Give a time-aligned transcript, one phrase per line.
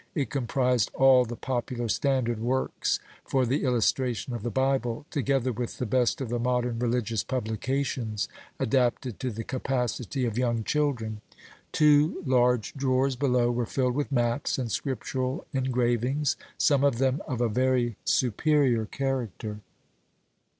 [0.15, 5.77] It comprised all the popular standard works for the illustration of the Bible, together with
[5.77, 8.27] the best of the modern religious publications
[8.59, 11.21] adapted to the capacity of young children.
[11.71, 17.39] Two large drawers below were filled with maps and scriptural engravings, some of them of
[17.39, 19.59] a very superior character.